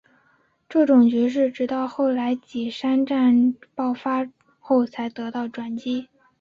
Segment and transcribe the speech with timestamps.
[0.67, 4.27] 这种局势直到后来稷山之战爆发
[4.59, 6.07] 后才得到转机。